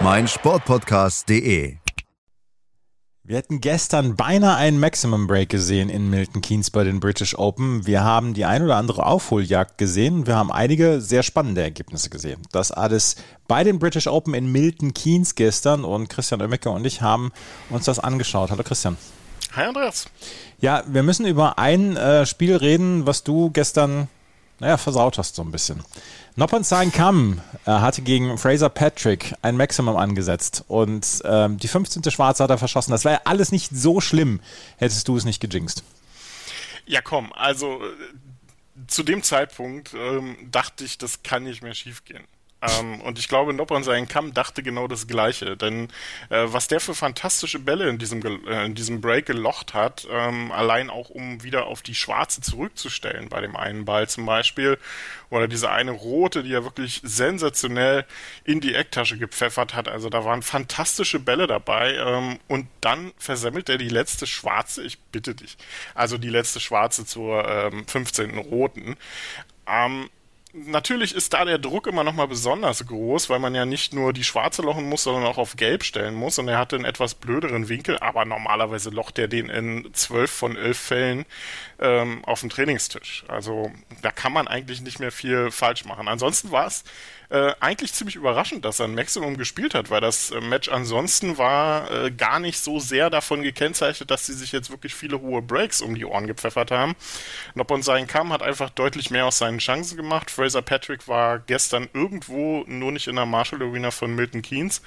meinsportpodcast.de. 0.00 1.76
Wir 3.26 3.36
hätten 3.38 3.60
gestern 3.62 4.16
beinahe 4.16 4.56
einen 4.56 4.78
Maximum 4.78 5.26
Break 5.26 5.48
gesehen 5.48 5.88
in 5.88 6.10
Milton 6.10 6.42
Keynes 6.42 6.70
bei 6.70 6.84
den 6.84 7.00
British 7.00 7.38
Open. 7.38 7.86
Wir 7.86 8.04
haben 8.04 8.34
die 8.34 8.44
ein 8.44 8.62
oder 8.62 8.76
andere 8.76 9.06
Aufholjagd 9.06 9.78
gesehen. 9.78 10.26
Wir 10.26 10.36
haben 10.36 10.52
einige 10.52 11.00
sehr 11.00 11.22
spannende 11.22 11.62
Ergebnisse 11.62 12.10
gesehen. 12.10 12.42
Das 12.52 12.70
alles 12.70 13.16
bei 13.48 13.64
den 13.64 13.78
British 13.78 14.08
Open 14.08 14.34
in 14.34 14.52
Milton 14.52 14.92
Keynes 14.92 15.36
gestern 15.36 15.84
und 15.84 16.10
Christian 16.10 16.42
Oemeke 16.42 16.68
und 16.68 16.84
ich 16.84 17.00
haben 17.00 17.32
uns 17.70 17.86
das 17.86 17.98
angeschaut. 17.98 18.50
Hallo 18.50 18.62
Christian. 18.62 18.98
Hi 19.56 19.64
Andreas. 19.64 20.06
Ja, 20.60 20.82
wir 20.86 21.02
müssen 21.02 21.24
über 21.26 21.58
ein 21.58 21.96
äh, 21.96 22.26
Spiel 22.26 22.56
reden, 22.56 23.06
was 23.06 23.22
du 23.22 23.50
gestern, 23.50 24.08
naja, 24.60 24.76
versaut 24.76 25.18
hast 25.18 25.36
so 25.36 25.42
ein 25.42 25.50
bisschen. 25.50 25.82
Noppon 26.36 26.64
Sein 26.64 26.90
Kam 26.90 27.40
äh, 27.64 27.70
hatte 27.70 28.02
gegen 28.02 28.38
Fraser 28.38 28.68
Patrick 28.68 29.34
ein 29.42 29.56
Maximum 29.56 29.96
angesetzt 29.96 30.64
und 30.66 31.22
ähm, 31.24 31.58
die 31.58 31.68
15. 31.68 32.02
Schwarze 32.10 32.42
hat 32.42 32.50
er 32.50 32.58
verschossen. 32.58 32.90
Das 32.90 33.04
war 33.04 33.12
ja 33.12 33.20
alles 33.24 33.52
nicht 33.52 33.70
so 33.74 34.00
schlimm, 34.00 34.40
hättest 34.76 35.06
du 35.06 35.16
es 35.16 35.24
nicht 35.24 35.40
gejinxt. 35.40 35.84
Ja, 36.86 37.00
komm, 37.00 37.32
also 37.32 37.80
äh, 37.82 38.86
zu 38.88 39.02
dem 39.04 39.22
Zeitpunkt 39.22 39.94
ähm, 39.94 40.36
dachte 40.50 40.84
ich, 40.84 40.98
das 40.98 41.22
kann 41.22 41.44
nicht 41.44 41.62
mehr 41.62 41.74
schiefgehen. 41.74 42.24
Ähm, 42.64 43.00
und 43.00 43.18
ich 43.18 43.28
glaube, 43.28 43.52
Noppon 43.52 43.82
seinen 43.84 44.08
Kamm 44.08 44.32
dachte 44.32 44.62
genau 44.62 44.88
das 44.88 45.06
Gleiche. 45.06 45.56
Denn 45.56 45.88
äh, 46.30 46.44
was 46.46 46.68
der 46.68 46.80
für 46.80 46.94
fantastische 46.94 47.58
Bälle 47.58 47.88
in 47.88 47.98
diesem, 47.98 48.22
äh, 48.46 48.64
in 48.64 48.74
diesem 48.74 49.00
Break 49.00 49.26
gelocht 49.26 49.74
hat, 49.74 50.06
ähm, 50.10 50.50
allein 50.52 50.90
auch 50.90 51.10
um 51.10 51.42
wieder 51.42 51.66
auf 51.66 51.82
die 51.82 51.94
Schwarze 51.94 52.40
zurückzustellen, 52.40 53.28
bei 53.28 53.40
dem 53.40 53.56
einen 53.56 53.84
Ball 53.84 54.08
zum 54.08 54.26
Beispiel, 54.26 54.78
oder 55.30 55.48
diese 55.48 55.70
eine 55.70 55.90
rote, 55.90 56.42
die 56.42 56.52
er 56.52 56.64
wirklich 56.64 57.00
sensationell 57.02 58.06
in 58.44 58.60
die 58.60 58.74
Ecktasche 58.74 59.18
gepfeffert 59.18 59.74
hat. 59.74 59.88
Also 59.88 60.08
da 60.08 60.24
waren 60.24 60.42
fantastische 60.42 61.18
Bälle 61.18 61.46
dabei. 61.46 61.94
Ähm, 61.96 62.38
und 62.48 62.68
dann 62.80 63.12
versemmelt 63.18 63.68
er 63.68 63.78
die 63.78 63.88
letzte 63.88 64.26
Schwarze, 64.26 64.82
ich 64.82 64.98
bitte 64.98 65.34
dich, 65.34 65.56
also 65.94 66.18
die 66.18 66.30
letzte 66.30 66.60
Schwarze 66.60 67.04
zur 67.04 67.46
ähm, 67.48 67.86
15. 67.86 68.38
Roten. 68.38 68.96
Ähm, 69.66 70.08
Natürlich 70.56 71.16
ist 71.16 71.32
da 71.32 71.44
der 71.44 71.58
Druck 71.58 71.88
immer 71.88 72.04
noch 72.04 72.12
mal 72.12 72.28
besonders 72.28 72.86
groß, 72.86 73.28
weil 73.28 73.40
man 73.40 73.56
ja 73.56 73.66
nicht 73.66 73.92
nur 73.92 74.12
die 74.12 74.22
schwarze 74.22 74.62
lochen 74.62 74.88
muss, 74.88 75.02
sondern 75.02 75.24
auch 75.24 75.36
auf 75.36 75.56
gelb 75.56 75.82
stellen 75.82 76.14
muss. 76.14 76.38
Und 76.38 76.46
er 76.46 76.58
hatte 76.58 76.76
einen 76.76 76.84
etwas 76.84 77.16
blöderen 77.16 77.68
Winkel, 77.68 77.98
aber 77.98 78.24
normalerweise 78.24 78.90
locht 78.90 79.18
er 79.18 79.26
den 79.26 79.48
in 79.48 79.92
zwölf 79.94 80.30
von 80.30 80.56
elf 80.56 80.78
Fällen 80.78 81.24
ähm, 81.80 82.24
auf 82.24 82.38
dem 82.38 82.50
Trainingstisch. 82.50 83.24
Also 83.26 83.72
da 84.00 84.12
kann 84.12 84.32
man 84.32 84.46
eigentlich 84.46 84.80
nicht 84.80 85.00
mehr 85.00 85.10
viel 85.10 85.50
falsch 85.50 85.86
machen. 85.86 86.06
Ansonsten 86.06 86.52
war 86.52 86.68
es 86.68 86.84
äh, 87.30 87.52
eigentlich 87.60 87.92
ziemlich 87.92 88.16
überraschend, 88.16 88.64
dass 88.64 88.80
er 88.80 88.86
ein 88.86 88.94
Maximum 88.94 89.36
gespielt 89.36 89.74
hat, 89.74 89.90
weil 89.90 90.00
das 90.00 90.30
äh, 90.30 90.40
Match 90.40 90.68
ansonsten 90.68 91.38
war 91.38 91.90
äh, 91.90 92.10
gar 92.10 92.38
nicht 92.38 92.58
so 92.58 92.78
sehr 92.80 93.10
davon 93.10 93.42
gekennzeichnet, 93.42 94.10
dass 94.10 94.26
sie 94.26 94.34
sich 94.34 94.52
jetzt 94.52 94.70
wirklich 94.70 94.94
viele 94.94 95.20
hohe 95.20 95.42
Breaks 95.42 95.80
um 95.80 95.94
die 95.94 96.04
Ohren 96.04 96.26
gepfeffert 96.26 96.70
haben. 96.70 96.94
Noppon 97.54 97.82
sein 97.82 98.06
Kam 98.06 98.32
hat 98.32 98.42
einfach 98.42 98.70
deutlich 98.70 99.10
mehr 99.10 99.26
aus 99.26 99.38
seinen 99.38 99.58
Chancen 99.58 99.96
gemacht. 99.96 100.30
Fraser 100.30 100.62
Patrick 100.62 101.08
war 101.08 101.38
gestern 101.38 101.88
irgendwo, 101.92 102.64
nur 102.66 102.92
nicht 102.92 103.06
in 103.06 103.16
der 103.16 103.26
Marshall 103.26 103.62
Arena 103.62 103.90
von 103.90 104.14
Milton 104.14 104.42
Keynes. 104.42 104.82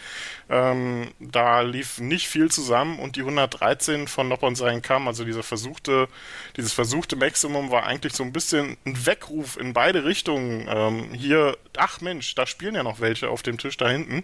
Ähm, 0.49 1.11
da 1.19 1.61
lief 1.61 1.99
nicht 1.99 2.27
viel 2.27 2.49
zusammen 2.51 2.99
und 2.99 3.15
die 3.15 3.21
113 3.21 4.07
von 4.07 4.27
Noppon 4.27 4.55
sein 4.55 4.81
Kam, 4.81 5.07
also 5.07 5.23
dieser 5.23 5.43
versuchte, 5.43 6.07
dieses 6.55 6.73
versuchte 6.73 7.15
Maximum 7.15 7.71
war 7.71 7.85
eigentlich 7.85 8.13
so 8.13 8.23
ein 8.23 8.33
bisschen 8.33 8.77
ein 8.85 9.05
Weckruf 9.05 9.57
in 9.57 9.73
beide 9.73 10.05
Richtungen. 10.05 10.67
Ähm, 10.69 11.13
hier, 11.13 11.57
ach 11.77 12.01
Mensch, 12.01 12.26
da 12.35 12.45
spielen 12.45 12.75
ja 12.75 12.83
noch 12.83 12.99
welche 12.99 13.29
auf 13.29 13.43
dem 13.43 13.57
Tisch 13.57 13.77
da 13.77 13.89
hinten. 13.89 14.23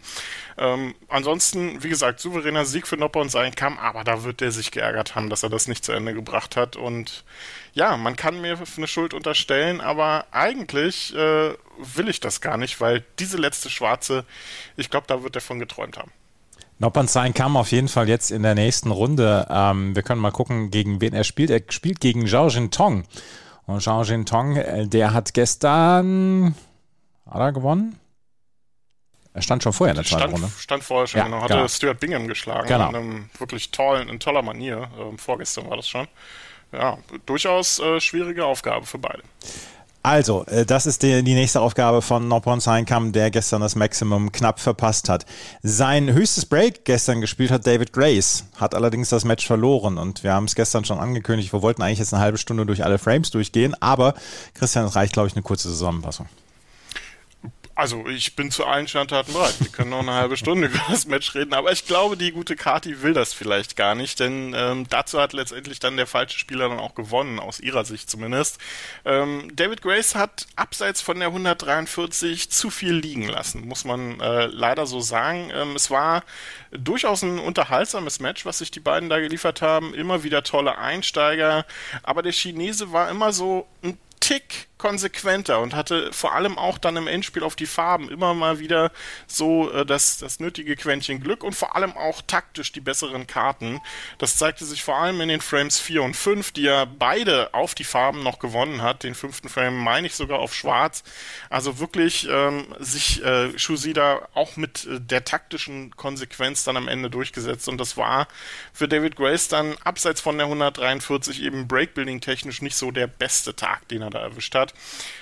Ähm, 0.58 0.96
ansonsten, 1.08 1.84
wie 1.84 1.90
gesagt, 1.90 2.20
souveräner 2.20 2.66
Sieg 2.66 2.88
für 2.88 2.98
Nopper 2.98 3.22
und 3.22 3.30
sein 3.30 3.56
Kamm, 3.56 3.78
aber 3.78 4.04
da 4.04 4.24
wird 4.24 4.42
der 4.42 4.52
sich 4.52 4.72
geärgert 4.72 5.16
haben, 5.16 5.30
dass 5.30 5.44
er 5.44 5.50
das 5.50 5.68
nicht 5.68 5.84
zu 5.86 5.92
Ende 5.92 6.14
gebracht 6.14 6.56
hat. 6.56 6.76
Und 6.76 7.24
ja, 7.74 7.98
man 7.98 8.16
kann 8.16 8.42
mir 8.42 8.58
eine 8.78 8.88
Schuld 8.88 9.14
unterstellen, 9.14 9.82
aber 9.82 10.26
eigentlich 10.32 11.16
äh, 11.16 11.54
will 11.78 12.10
ich 12.10 12.20
das 12.20 12.42
gar 12.42 12.58
nicht, 12.58 12.80
weil 12.82 13.04
diese 13.20 13.38
letzte 13.38 13.70
Schwarze, 13.70 14.26
ich 14.78 14.90
glaube, 14.90 15.08
da 15.08 15.24
wird 15.24 15.36
er 15.36 15.42
von 15.42 15.60
geträumt 15.60 15.98
haben. 15.98 16.12
Noppenstein 16.80 17.34
kam 17.34 17.56
auf 17.56 17.72
jeden 17.72 17.88
Fall 17.88 18.10
jetzt 18.10 18.32
in 18.32 18.44
der 18.44 18.56
nächsten 18.56 18.92
Runde. 18.92 19.48
Ähm, 19.50 19.96
wir 19.96 20.04
können 20.04 20.22
mal 20.22 20.32
gucken, 20.32 20.70
gegen 20.70 21.02
wen 21.02 21.14
er 21.14 21.24
spielt. 21.24 21.50
Er 21.50 21.62
spielt 21.70 22.02
gegen 22.02 22.28
Zhao 22.28 22.50
Jintong. 22.50 23.06
Und 23.66 23.82
Zhao 23.82 24.04
Jintong, 24.04 24.58
äh, 24.58 24.88
der 24.88 25.14
hat 25.14 25.34
gestern, 25.34 26.56
hat 27.30 27.40
er 27.40 27.52
gewonnen? 27.52 28.00
Er 29.34 29.42
stand 29.42 29.64
schon 29.64 29.74
vorher 29.74 29.94
in 29.94 29.98
der 29.98 30.06
zweiten 30.06 30.30
stand, 30.30 30.34
Runde. 30.34 30.52
Stand 30.60 30.84
vorher 30.84 31.08
schon, 31.08 31.18
ja, 31.20 31.26
genau. 31.26 31.42
Hatte 31.42 31.54
genau. 31.56 31.68
Stuart 31.68 32.00
Bingham 32.00 32.28
geschlagen. 32.28 32.68
Genau. 32.68 32.90
In 32.90 32.96
einem 32.96 33.30
wirklich 33.38 33.72
tollen, 33.72 34.10
in 34.10 34.20
toller 34.20 34.44
Manier. 34.44 34.90
Ähm, 35.00 35.18
vorgestern 35.18 35.70
war 35.70 35.78
das 35.78 35.88
schon. 35.88 36.08
Ja, 36.72 36.98
durchaus 37.26 37.80
äh, 37.80 38.00
schwierige 38.00 38.46
Aufgabe 38.46 38.86
für 38.86 38.98
beide. 38.98 39.24
Also, 40.06 40.46
äh, 40.48 40.66
das 40.66 40.86
ist 40.86 41.02
die, 41.02 41.24
die 41.24 41.34
nächste 41.34 41.62
Aufgabe 41.62 42.02
von 42.02 42.28
Noppon 42.28 42.60
Seinkam, 42.60 43.14
der 43.14 43.32
gestern 43.32 43.62
das 43.62 43.76
Maximum 43.76 44.32
knapp 44.32 44.60
verpasst 44.60 45.08
hat. 45.08 45.26
Sein 45.62 46.12
höchstes 46.12 46.46
Break 46.46 46.84
gestern 46.84 47.22
gespielt 47.22 47.52
hat 47.52 47.66
David 47.66 47.94
Grace, 47.94 48.46
hat 48.58 48.76
allerdings 48.76 49.10
das 49.10 49.24
Match 49.24 49.48
verloren 49.48 49.98
und 49.98 50.24
wir 50.24 50.34
haben 50.34 50.44
es 50.44 50.56
gestern 50.56 50.84
schon 50.84 51.00
angekündigt, 51.00 51.54
wir 51.54 51.62
wollten 51.62 51.82
eigentlich 51.82 52.00
jetzt 52.00 52.14
eine 52.14 52.22
halbe 52.22 52.38
Stunde 52.38 52.66
durch 52.66 52.84
alle 52.84 52.98
Frames 52.98 53.32
durchgehen, 53.32 53.76
aber 53.80 54.14
Christian, 54.56 54.86
es 54.86 54.96
reicht, 54.96 55.14
glaube 55.14 55.30
ich, 55.30 55.36
eine 55.36 55.44
kurze 55.44 55.70
Zusammenfassung. 55.70 56.28
Also 57.76 58.06
ich 58.08 58.36
bin 58.36 58.52
zu 58.52 58.66
allen 58.66 58.88
Standarten 58.88 59.34
bereit. 59.34 59.56
Wir 59.60 59.70
können 59.70 59.90
noch 59.90 60.02
eine 60.02 60.14
halbe 60.14 60.38
Stunde 60.38 60.68
über 60.74 60.80
das 60.90 61.08
Match 61.08 61.34
reden, 61.34 61.54
aber 61.54 61.72
ich 61.72 61.86
glaube, 61.88 62.18
die 62.18 62.32
gute 62.32 62.56
Kati 62.56 63.02
will 63.02 63.14
das 63.14 63.34
vielleicht 63.34 63.76
gar 63.76 63.96
nicht, 63.96 64.20
denn 64.20 64.54
ähm, 64.56 64.86
dazu 64.90 65.20
hat 65.20 65.34
letztendlich 65.34 65.80
dann 65.80 65.98
der 65.98 66.06
falsche 66.06 66.38
Spieler 66.38 66.70
dann 66.70 66.80
auch 66.80 66.94
gewonnen, 66.94 67.40
aus 67.40 67.60
ihrer 67.60 67.84
Sicht 67.84 68.12
zumindest. 68.12 68.60
Ähm, 69.06 69.50
David 69.56 69.82
Grace 69.82 70.14
hat 70.14 70.46
abseits 70.56 71.02
von 71.02 71.18
der 71.18 71.30
143 71.30 72.52
zu 72.52 72.70
viel 72.70 72.94
liegen 72.94 73.28
lassen, 73.28 73.68
muss 73.68 73.86
man 73.86 74.20
äh, 74.20 74.46
leider 74.46 74.86
so 74.86 75.00
sagen. 75.00 75.52
Ähm, 75.52 75.76
es 75.76 75.90
war 75.90 76.24
durchaus 76.72 77.24
ein 77.24 77.40
unterhaltsames 77.40 78.20
Match, 78.20 78.46
was 78.46 78.60
sich 78.60 78.70
die 78.70 78.80
beiden 78.80 79.10
da 79.10 79.20
geliefert 79.20 79.64
haben. 79.64 79.96
Immer 79.96 80.24
wieder 80.24 80.44
tolle 80.44 80.78
Einsteiger, 80.78 81.66
aber 82.04 82.22
der 82.22 82.34
Chinese 82.34 82.92
war 82.92 83.10
immer 83.10 83.34
so 83.34 83.68
ein 83.84 83.98
Tick 84.24 84.70
konsequenter 84.84 85.62
und 85.62 85.76
hatte 85.76 86.12
vor 86.12 86.34
allem 86.34 86.58
auch 86.58 86.78
dann 86.78 86.98
im 86.98 87.08
Endspiel 87.08 87.44
auf 87.44 87.56
die 87.56 87.66
Farben 87.66 88.10
immer 88.10 88.34
mal 88.34 88.60
wieder 88.60 88.92
so 89.28 89.72
äh, 89.72 89.86
das, 89.86 90.18
das 90.18 90.42
nötige 90.42 90.76
Quäntchen 90.76 91.22
Glück 91.22 91.42
und 91.42 91.56
vor 91.56 91.78
allem 91.78 91.96
auch 91.96 92.22
taktisch 92.22 92.74
die 92.74 92.82
besseren 92.82 93.26
Karten. 93.26 93.80
Das 94.18 94.36
zeigte 94.36 94.66
sich 94.66 94.84
vor 94.84 94.98
allem 94.98 95.22
in 95.22 95.30
den 95.30 95.40
Frames 95.40 95.80
4 95.80 96.04
und 96.04 96.18
5, 96.18 96.52
die 96.52 96.68
er 96.68 96.86
beide 96.86 97.54
auf 97.54 97.76
die 97.76 97.86
Farben 97.86 98.24
noch 98.24 98.40
gewonnen 98.40 98.82
hat. 98.82 99.04
Den 99.04 99.16
fünften 99.16 99.48
Frame 99.48 99.78
meine 99.78 100.08
ich 100.08 100.16
sogar 100.16 100.40
auf 100.40 100.54
Schwarz. 100.54 101.06
Also 101.50 101.80
wirklich 101.80 102.28
ähm, 102.30 102.68
sich 102.78 103.24
äh, 103.24 103.58
Shusida 103.58 104.28
auch 104.34 104.58
mit 104.58 104.86
äh, 104.86 105.00
der 105.00 105.24
taktischen 105.24 105.96
Konsequenz 105.96 106.66
dann 106.66 106.76
am 106.76 106.90
Ende 106.90 107.10
durchgesetzt 107.10 107.70
und 107.70 107.78
das 107.78 107.96
war 107.96 108.28
für 108.74 108.90
David 108.90 109.16
Grace 109.16 109.48
dann 109.48 109.78
abseits 109.86 110.20
von 110.20 110.38
der 110.38 110.48
143 110.48 111.42
eben 111.42 111.70
Breakbuilding 111.70 112.20
technisch 112.20 112.62
nicht 112.62 112.76
so 112.76 112.92
der 112.92 113.08
beste 113.08 113.56
Tag, 113.56 113.88
den 113.88 114.02
er 114.02 114.10
da 114.14 114.20
erwischt 114.20 114.56
hat. 114.56 114.74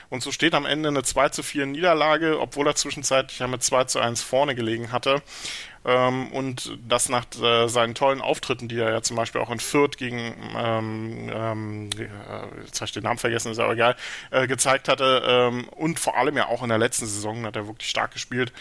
Und 0.10 0.22
so 0.22 0.32
steht 0.32 0.54
am 0.54 0.66
Ende 0.66 0.90
eine 0.90 1.04
2 1.04 1.30
zu 1.30 1.44
4 1.44 1.66
Niederlage, 1.66 2.40
obwohl 2.40 2.68
er 2.68 2.76
zwischenzeitlich 2.76 3.40
ja 3.40 3.48
mit 3.48 3.64
2 3.64 3.86
zu 3.86 4.00
1 4.00 4.22
vorne 4.22 4.56
gelegen 4.56 4.92
hatte. 4.92 5.22
Ähm, 5.84 6.32
und 6.32 6.78
das 6.88 7.10
nach 7.10 7.26
äh, 7.42 7.68
seinen 7.68 7.96
tollen 7.96 8.22
Auftritten, 8.22 8.68
die 8.68 8.78
er 8.78 8.92
ja 8.92 9.02
zum 9.02 9.16
Beispiel 9.16 9.42
auch 9.42 9.50
in 9.50 9.60
Fürth 9.60 9.98
gegen, 9.98 10.36
ähm, 10.56 11.32
ähm, 11.34 11.90
jetzt 12.66 12.82
habe 12.82 12.86
ich 12.86 12.92
den 12.92 13.04
Namen 13.04 13.18
vergessen, 13.18 13.52
ist 13.52 13.60
aber 13.60 13.74
egal, 13.74 13.96
äh, 14.30 14.48
gezeigt 14.48 14.88
hatte. 14.88 15.24
Ähm, 15.26 15.68
und 15.70 16.00
vor 16.00 16.18
allem 16.18 16.38
ja 16.38 16.48
auch 16.48 16.62
in 16.62 16.70
der 16.70 16.78
letzten 16.78 17.08
Saison 17.08 17.46
hat 17.46 17.56
er 17.56 17.68
wirklich 17.68 17.90
stark 17.90 18.12
gespielt. 18.12 18.54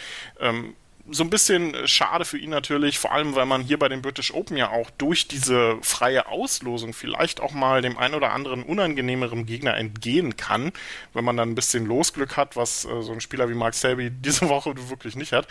So 1.13 1.25
ein 1.25 1.31
bisschen 1.31 1.75
schade 1.87 2.25
für 2.25 2.39
ihn 2.39 2.51
natürlich, 2.51 2.99
vor 2.99 3.13
allem 3.13 3.35
weil 3.35 3.47
man 3.47 3.63
hier 3.63 3.79
bei 3.79 3.89
den 3.89 4.01
British 4.01 4.33
Open 4.33 4.57
ja 4.57 4.71
auch 4.71 4.91
durch 4.91 5.27
diese 5.27 5.79
freie 5.83 6.29
Auslosung 6.29 6.93
vielleicht 6.93 7.41
auch 7.41 7.53
mal 7.53 7.83
dem 7.83 7.99
ein 7.99 8.15
oder 8.15 8.33
anderen 8.33 8.63
unangenehmeren 8.63 9.45
Gegner 9.47 9.77
entgehen 9.77 10.37
kann, 10.37 10.73
wenn 11.13 11.25
man 11.25 11.37
dann 11.37 11.51
ein 11.51 11.55
bisschen 11.55 11.87
Losglück 11.87 12.37
hat, 12.37 12.57
was 12.57 12.85
äh, 12.85 13.03
so 13.03 13.13
ein 13.13 13.21
Spieler 13.21 13.49
wie 13.49 13.55
Mark 13.55 13.75
Selby 13.75 14.11
diese 14.25 14.49
Woche 14.49 14.75
wirklich 14.89 15.17
nicht 15.17 15.33
hat. 15.33 15.49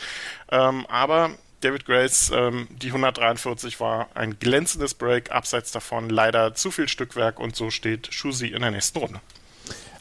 Ähm, 0.50 0.85
aber 0.88 1.31
David 1.61 1.85
Grace, 1.85 2.31
ähm, 2.33 2.67
die 2.71 2.88
143 2.88 3.79
war 3.79 4.07
ein 4.13 4.39
glänzendes 4.39 4.94
Break, 4.94 5.31
abseits 5.31 5.71
davon 5.71 6.09
leider 6.09 6.56
zu 6.56 6.71
viel 6.71 6.88
Stückwerk 6.88 7.39
und 7.39 7.56
so 7.56 7.69
steht 7.69 8.13
Shusi 8.13 8.47
in 8.47 8.61
der 8.61 8.71
nächsten 8.71 9.00
Runde. 9.00 9.19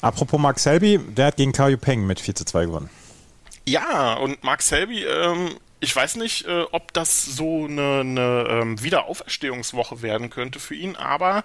Apropos 0.00 0.40
Mark 0.40 0.60
Selby, 0.60 0.98
der 0.98 1.26
hat 1.26 1.36
gegen 1.36 1.52
Kao 1.52 1.76
Peng 1.76 2.06
mit 2.06 2.20
4 2.20 2.36
zu 2.36 2.44
2 2.44 2.66
gewonnen. 2.66 2.90
Ja, 3.68 4.14
und 4.14 4.42
Mark 4.44 4.62
Selby 4.62 5.04
ähm, 5.04 5.50
ich 5.80 5.94
weiß 5.94 6.16
nicht, 6.16 6.46
äh, 6.46 6.64
ob 6.72 6.92
das 6.92 7.24
so 7.24 7.66
eine, 7.66 8.00
eine 8.00 8.46
ähm, 8.50 8.82
Wiederauferstehungswoche 8.82 10.02
werden 10.02 10.28
könnte 10.28 10.58
für 10.58 10.74
ihn, 10.74 10.96
aber 10.96 11.44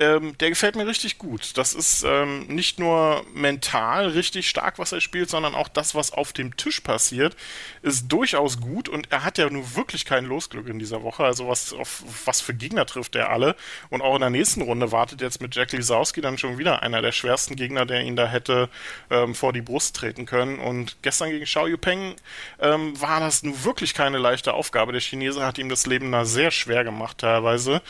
ähm, 0.00 0.36
der 0.38 0.50
gefällt 0.50 0.76
mir 0.76 0.86
richtig 0.86 1.18
gut. 1.18 1.56
Das 1.56 1.74
ist 1.74 2.04
ähm, 2.04 2.46
nicht 2.46 2.78
nur 2.78 3.24
mental 3.34 4.08
richtig 4.08 4.48
stark, 4.48 4.78
was 4.78 4.92
er 4.92 5.00
spielt, 5.00 5.30
sondern 5.30 5.54
auch 5.54 5.68
das, 5.68 5.94
was 5.94 6.12
auf 6.12 6.32
dem 6.32 6.56
Tisch 6.56 6.80
passiert, 6.80 7.36
ist 7.82 8.08
durchaus 8.08 8.60
gut 8.60 8.88
und 8.88 9.10
er 9.10 9.24
hat 9.24 9.38
ja 9.38 9.48
nun 9.48 9.76
wirklich 9.76 10.04
kein 10.04 10.24
Losglück 10.24 10.68
in 10.68 10.78
dieser 10.78 11.02
Woche. 11.02 11.24
Also 11.24 11.48
was 11.48 11.72
auf 11.72 12.02
was 12.24 12.40
für 12.40 12.54
Gegner 12.54 12.86
trifft 12.86 13.16
er 13.16 13.30
alle 13.30 13.56
und 13.90 14.02
auch 14.02 14.14
in 14.14 14.20
der 14.20 14.30
nächsten 14.30 14.62
Runde 14.62 14.92
wartet 14.92 15.20
jetzt 15.20 15.40
mit 15.40 15.54
Jack 15.54 15.72
Lisowski 15.72 16.20
dann 16.20 16.38
schon 16.38 16.58
wieder 16.58 16.82
einer 16.82 17.02
der 17.02 17.12
schwersten 17.12 17.56
Gegner, 17.56 17.86
der 17.86 18.02
ihn 18.02 18.16
da 18.16 18.26
hätte 18.26 18.68
ähm, 19.10 19.34
vor 19.34 19.52
die 19.52 19.62
Brust 19.62 19.96
treten 19.96 20.26
können. 20.26 20.58
Und 20.58 20.96
gestern 21.02 21.30
gegen 21.30 21.44
Xiao 21.44 21.66
Yupeng 21.66 22.16
ähm, 22.60 23.00
war 23.00 23.20
das 23.20 23.42
nun 23.42 23.64
wirklich 23.64 23.67
keine 23.94 24.18
leichte 24.18 24.54
Aufgabe. 24.54 24.92
Der 24.92 25.00
Chinese 25.00 25.44
hat 25.44 25.58
ihm 25.58 25.68
das 25.68 25.86
Leben 25.86 26.12
da 26.12 26.24
sehr 26.24 26.50
schwer 26.50 26.84
gemacht 26.84 27.18
teilweise 27.18 27.82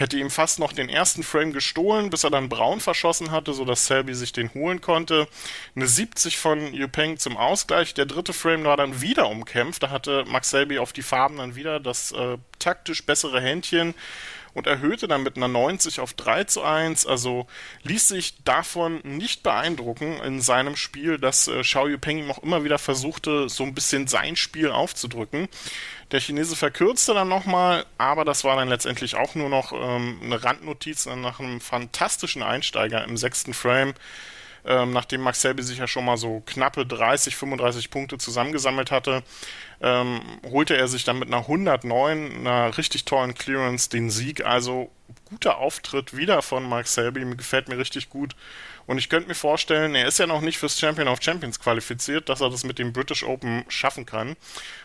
hätte 0.00 0.16
ihm 0.16 0.30
fast 0.30 0.58
noch 0.58 0.72
den 0.72 0.88
ersten 0.88 1.22
Frame 1.22 1.52
gestohlen, 1.52 2.08
bis 2.08 2.24
er 2.24 2.30
dann 2.30 2.48
Braun 2.48 2.80
verschossen 2.80 3.30
hatte, 3.30 3.52
sodass 3.52 3.86
Selby 3.86 4.14
sich 4.14 4.32
den 4.32 4.52
holen 4.54 4.80
konnte. 4.80 5.28
Eine 5.76 5.86
70 5.86 6.38
von 6.38 6.72
Yupeng 6.72 7.18
zum 7.18 7.36
Ausgleich. 7.36 7.92
Der 7.92 8.06
dritte 8.06 8.32
Frame 8.32 8.64
war 8.64 8.78
dann 8.78 9.02
wieder 9.02 9.28
umkämpft. 9.28 9.82
Da 9.82 9.90
hatte 9.90 10.24
Max 10.26 10.50
Selby 10.50 10.78
auf 10.78 10.94
die 10.94 11.02
Farben 11.02 11.36
dann 11.36 11.54
wieder 11.54 11.80
das 11.80 12.12
äh, 12.12 12.38
taktisch 12.58 13.04
bessere 13.04 13.42
Händchen 13.42 13.94
und 14.54 14.66
erhöhte 14.66 15.08
dann 15.08 15.22
mit 15.22 15.36
einer 15.36 15.48
90 15.48 16.00
auf 16.00 16.14
3 16.14 16.44
zu 16.44 16.62
1. 16.62 17.06
Also 17.06 17.46
ließ 17.82 18.08
sich 18.08 18.42
davon 18.44 19.00
nicht 19.04 19.42
beeindrucken 19.42 20.20
in 20.20 20.40
seinem 20.40 20.76
Spiel, 20.76 21.18
dass 21.18 21.48
äh, 21.48 21.62
Xiao 21.62 21.88
Yupeng 21.88 22.18
ihm 22.18 22.30
auch 22.30 22.42
immer 22.42 22.64
wieder 22.64 22.78
versuchte, 22.78 23.48
so 23.48 23.64
ein 23.64 23.74
bisschen 23.74 24.06
sein 24.06 24.36
Spiel 24.36 24.70
aufzudrücken. 24.70 25.48
Der 26.10 26.20
Chinese 26.20 26.56
verkürzte 26.56 27.14
dann 27.14 27.28
nochmal, 27.28 27.86
aber 27.98 28.24
das 28.24 28.42
war 28.42 28.56
dann 28.56 28.68
letztendlich 28.68 29.14
auch 29.14 29.34
nur 29.34 29.48
noch 29.48 29.72
ähm, 29.72 30.20
eine 30.22 30.42
Randnotiz 30.42 31.06
nach 31.06 31.38
einem 31.38 31.60
fantastischen 31.60 32.42
Einsteiger 32.42 33.04
im 33.04 33.16
sechsten 33.16 33.54
Frame. 33.54 33.94
Ähm, 34.64 34.92
nachdem 34.92 35.22
Max 35.22 35.40
Selby 35.40 35.62
sich 35.62 35.78
ja 35.78 35.86
schon 35.86 36.04
mal 36.04 36.16
so 36.16 36.42
knappe 36.46 36.86
30, 36.86 37.36
35 37.36 37.90
Punkte 37.90 38.18
zusammengesammelt 38.18 38.90
hatte, 38.90 39.22
ähm, 39.80 40.20
holte 40.44 40.76
er 40.76 40.88
sich 40.88 41.04
dann 41.04 41.18
mit 41.18 41.28
einer 41.28 41.38
109, 41.38 42.46
einer 42.46 42.76
richtig 42.76 43.04
tollen 43.04 43.34
Clearance 43.34 43.88
den 43.88 44.10
Sieg. 44.10 44.44
Also 44.44 44.90
guter 45.24 45.58
Auftritt 45.58 46.16
wieder 46.16 46.42
von 46.42 46.68
Max 46.68 46.94
Selby, 46.94 47.24
gefällt 47.36 47.68
mir 47.68 47.78
richtig 47.78 48.10
gut. 48.10 48.34
Und 48.86 48.98
ich 48.98 49.08
könnte 49.08 49.28
mir 49.28 49.34
vorstellen, 49.34 49.94
er 49.94 50.06
ist 50.06 50.18
ja 50.18 50.26
noch 50.26 50.40
nicht 50.40 50.58
fürs 50.58 50.78
Champion 50.78 51.08
of 51.08 51.22
Champions 51.22 51.60
qualifiziert, 51.60 52.28
dass 52.28 52.40
er 52.40 52.50
das 52.50 52.64
mit 52.64 52.78
dem 52.78 52.92
British 52.92 53.22
Open 53.22 53.64
schaffen 53.68 54.04
kann. 54.04 54.36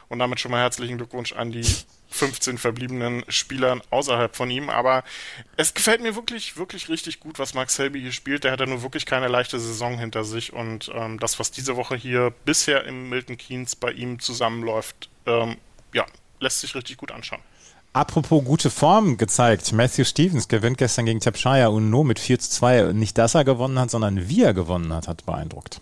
Und 0.09 0.19
damit 0.19 0.39
schon 0.39 0.51
mal 0.51 0.61
herzlichen 0.61 0.97
Glückwunsch 0.97 1.33
an 1.33 1.51
die 1.51 1.65
15 2.09 2.57
verbliebenen 2.57 3.23
Spielern 3.27 3.81
außerhalb 3.89 4.35
von 4.35 4.49
ihm. 4.49 4.69
Aber 4.69 5.03
es 5.57 5.73
gefällt 5.73 6.01
mir 6.01 6.15
wirklich, 6.15 6.57
wirklich 6.57 6.89
richtig 6.89 7.19
gut, 7.19 7.39
was 7.39 7.53
Max 7.53 7.75
Selby 7.75 8.01
hier 8.01 8.11
spielt. 8.11 8.43
Der 8.43 8.51
hat 8.51 8.59
ja 8.59 8.65
nur 8.65 8.83
wirklich 8.83 9.05
keine 9.05 9.27
leichte 9.27 9.59
Saison 9.59 9.97
hinter 9.97 10.23
sich. 10.23 10.53
Und 10.53 10.91
ähm, 10.93 11.19
das, 11.19 11.39
was 11.39 11.51
diese 11.51 11.75
Woche 11.75 11.95
hier 11.95 12.33
bisher 12.45 12.85
im 12.85 13.09
Milton 13.09 13.37
Keynes 13.37 13.75
bei 13.75 13.91
ihm 13.91 14.19
zusammenläuft, 14.19 15.09
ähm, 15.25 15.57
ja, 15.93 16.05
lässt 16.39 16.61
sich 16.61 16.75
richtig 16.75 16.97
gut 16.97 17.11
anschauen. 17.11 17.41
Apropos 17.95 18.43
gute 18.43 18.69
Form 18.69 19.15
gezeigt. 19.15 19.71
Matthew 19.71 20.03
Stevens 20.03 20.49
gewinnt 20.49 20.77
gestern 20.77 21.05
gegen 21.05 21.21
Tapshire 21.21 21.69
und 21.69 21.89
nur 21.89 22.03
mit 22.03 22.19
4 22.19 22.39
zu 22.39 22.49
2. 22.49 22.91
Nicht, 22.91 23.17
dass 23.17 23.35
er 23.35 23.45
gewonnen 23.45 23.79
hat, 23.79 23.89
sondern 23.89 24.27
wie 24.27 24.43
er 24.43 24.53
gewonnen 24.53 24.93
hat, 24.93 25.07
hat 25.07 25.25
beeindruckt. 25.25 25.79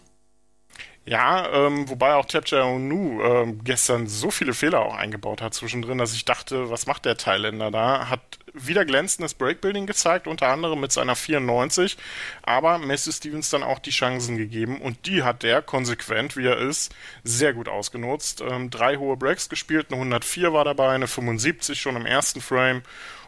Ja, 1.06 1.52
ähm, 1.52 1.90
wobei 1.90 2.14
auch 2.14 2.26
Tapcha 2.26 2.64
Onu 2.64 3.22
ähm, 3.22 3.64
gestern 3.66 4.08
so 4.08 4.32
viele 4.32 4.54
Fehler 4.54 4.80
auch 4.80 4.96
eingebaut 4.96 5.42
hat 5.42 5.54
zwischendrin, 5.54 5.98
dass 5.98 6.14
ich 6.14 6.24
dachte, 6.24 6.70
was 6.70 6.88
macht 6.88 7.04
der 7.04 7.18
Thailänder 7.18 7.72
da? 7.72 8.10
Hat 8.10 8.22
wieder 8.54 8.86
glänzendes 8.86 9.34
Breakbuilding 9.34 9.86
gezeigt, 9.86 10.28
unter 10.28 10.48
anderem 10.48 10.80
mit 10.80 10.94
seiner 10.94 11.16
94, 11.16 11.98
aber 12.44 12.78
Matthew 12.78 13.12
Stevens 13.12 13.50
dann 13.50 13.64
auch 13.64 13.80
die 13.80 13.90
Chancen 13.90 14.38
gegeben 14.38 14.80
und 14.80 15.06
die 15.06 15.24
hat 15.24 15.44
der, 15.44 15.62
konsequent 15.62 16.38
wie 16.38 16.46
er 16.46 16.58
ist, 16.58 16.96
sehr 17.24 17.54
gut 17.54 17.68
ausgenutzt. 17.68 18.42
Ähm, 18.42 18.70
drei 18.70 18.96
hohe 18.96 19.18
Breaks 19.18 19.50
gespielt, 19.50 19.88
eine 19.90 19.98
104 19.98 20.54
war 20.54 20.64
dabei, 20.64 20.90
eine 20.90 21.08
75 21.08 21.82
schon 21.82 21.98
im 21.98 22.06
ersten 22.06 22.40
Frame 22.40 22.82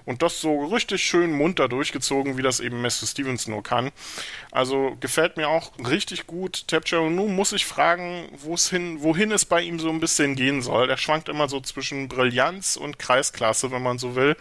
und 0.06 0.22
das 0.22 0.40
so 0.40 0.66
richtig 0.66 1.04
schön 1.04 1.32
munter 1.32 1.68
durchgezogen, 1.68 2.38
wie 2.38 2.42
das 2.42 2.60
eben 2.60 2.82
Matthew 2.82 3.08
Stevens 3.08 3.48
nur 3.48 3.64
kann. 3.64 3.92
Also 4.52 4.96
gefällt 5.00 5.38
mir 5.38 5.50
auch 5.50 5.72
richtig 5.80 6.28
gut. 6.28 6.68
Tapcher 6.68 7.02
nun 7.10 7.36
muss 7.36 7.52
ich 7.54 7.66
fragen, 7.66 8.30
hin, 8.70 9.02
wohin 9.02 9.32
es 9.32 9.46
bei 9.46 9.62
ihm 9.62 9.80
so 9.80 9.90
ein 9.90 10.00
bisschen 10.00 10.36
gehen 10.36 10.62
soll. 10.62 10.88
Der 10.88 10.98
schwankt 10.98 11.30
immer 11.30 11.50
so 11.50 11.60
zwischen 11.60 12.08
Brillanz 12.08 12.78
und 12.78 13.00
Kreisklasse, 13.00 13.72
wenn 13.72 13.84
man 13.84 13.98
so 13.98 14.16
will. 14.16 14.36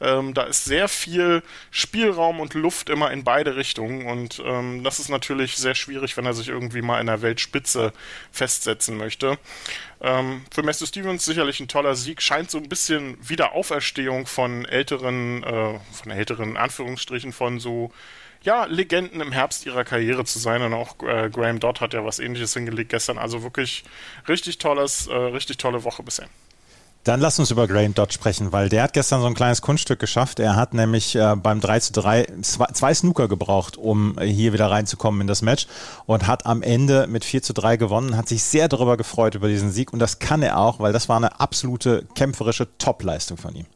Ähm, 0.00 0.34
da 0.34 0.42
ist 0.42 0.64
sehr 0.64 0.88
viel 0.88 1.42
Spielraum 1.70 2.40
und 2.40 2.54
Luft 2.54 2.90
immer 2.90 3.10
in 3.10 3.24
beide 3.24 3.56
Richtungen 3.56 4.06
und 4.06 4.42
ähm, 4.44 4.82
das 4.84 4.98
ist 4.98 5.08
natürlich 5.08 5.56
sehr 5.56 5.74
schwierig, 5.74 6.16
wenn 6.16 6.26
er 6.26 6.34
sich 6.34 6.48
irgendwie 6.48 6.82
mal 6.82 7.00
in 7.00 7.06
der 7.06 7.22
Weltspitze 7.22 7.92
festsetzen 8.32 8.96
möchte. 8.96 9.38
Ähm, 10.00 10.44
für 10.50 10.62
Matthew 10.62 10.86
Stevens 10.86 11.24
sicherlich 11.24 11.60
ein 11.60 11.68
toller 11.68 11.94
Sieg, 11.94 12.20
scheint 12.20 12.50
so 12.50 12.58
ein 12.58 12.68
bisschen 12.68 13.16
Wiederauferstehung 13.26 14.26
von 14.26 14.66
älteren, 15.04 15.42
äh, 15.42 15.78
von 15.92 16.10
älteren 16.10 16.56
Anführungsstrichen 16.56 17.32
von 17.32 17.60
so 17.60 17.90
ja, 18.42 18.66
Legenden 18.66 19.20
im 19.20 19.32
Herbst 19.32 19.64
ihrer 19.64 19.84
Karriere 19.84 20.24
zu 20.24 20.38
sein. 20.38 20.62
Und 20.62 20.74
auch 20.74 20.96
äh, 21.02 21.30
Graham 21.30 21.60
Dodd 21.60 21.80
hat 21.80 21.94
ja 21.94 22.04
was 22.04 22.18
ähnliches 22.18 22.54
hingelegt 22.54 22.90
gestern. 22.90 23.18
Also 23.18 23.42
wirklich 23.42 23.84
richtig 24.28 24.58
tolles, 24.58 25.06
äh, 25.06 25.14
richtig 25.14 25.56
tolle 25.58 25.84
Woche 25.84 26.02
bisher. 26.02 26.26
Dann 27.04 27.20
lass 27.20 27.38
uns 27.38 27.50
über 27.50 27.68
Graham 27.68 27.92
Dodd 27.92 28.14
sprechen, 28.14 28.50
weil 28.52 28.70
der 28.70 28.82
hat 28.82 28.94
gestern 28.94 29.20
so 29.20 29.26
ein 29.26 29.34
kleines 29.34 29.60
Kunststück 29.60 29.98
geschafft. 29.98 30.40
Er 30.40 30.56
hat 30.56 30.72
nämlich 30.72 31.14
äh, 31.14 31.36
beim 31.36 31.60
3 31.60 31.80
zu 31.80 31.92
3 31.92 32.26
zwei, 32.40 32.66
zwei 32.72 32.94
Snooker 32.94 33.28
gebraucht, 33.28 33.76
um 33.76 34.18
hier 34.18 34.54
wieder 34.54 34.70
reinzukommen 34.70 35.20
in 35.20 35.26
das 35.26 35.42
Match 35.42 35.66
und 36.06 36.26
hat 36.26 36.46
am 36.46 36.62
Ende 36.62 37.06
mit 37.06 37.26
4 37.26 37.42
zu 37.42 37.52
3 37.52 37.76
gewonnen, 37.76 38.16
hat 38.16 38.28
sich 38.28 38.42
sehr 38.42 38.68
darüber 38.68 38.96
gefreut 38.96 39.34
über 39.34 39.48
diesen 39.48 39.70
Sieg 39.70 39.92
und 39.92 39.98
das 39.98 40.18
kann 40.18 40.42
er 40.42 40.58
auch, 40.58 40.80
weil 40.80 40.94
das 40.94 41.10
war 41.10 41.18
eine 41.18 41.40
absolute 41.40 42.06
kämpferische 42.14 42.68
Topleistung 42.78 43.36
von 43.36 43.54
ihm. 43.54 43.66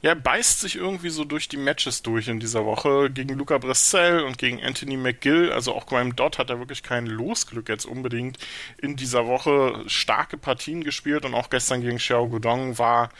Ja, 0.00 0.10
er 0.10 0.16
beißt 0.16 0.60
sich 0.60 0.76
irgendwie 0.76 1.08
so 1.08 1.24
durch 1.24 1.48
die 1.48 1.56
Matches 1.56 2.02
durch 2.02 2.28
in 2.28 2.38
dieser 2.38 2.64
Woche. 2.64 3.10
Gegen 3.10 3.36
Luca 3.36 3.58
Bressel 3.58 4.22
und 4.22 4.38
gegen 4.38 4.62
Anthony 4.62 4.96
McGill. 4.96 5.50
Also 5.50 5.74
auch 5.74 5.86
Graham 5.86 6.14
Dodd 6.14 6.38
hat 6.38 6.50
er 6.50 6.60
wirklich 6.60 6.84
kein 6.84 7.06
Losglück 7.06 7.68
jetzt 7.68 7.84
unbedingt 7.84 8.38
in 8.80 8.94
dieser 8.94 9.26
Woche. 9.26 9.82
Starke 9.86 10.36
Partien 10.36 10.84
gespielt 10.84 11.24
und 11.24 11.34
auch 11.34 11.50
gestern 11.50 11.80
gegen 11.80 11.98
Xiao 11.98 12.28
Gudong 12.28 12.78
war 12.78 13.10